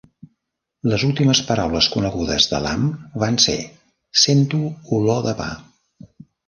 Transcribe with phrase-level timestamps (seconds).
[0.91, 3.59] Les últimes paraules conegudes de Lamb van ser:
[4.27, 4.67] "Sento
[5.01, 5.51] olor de pa".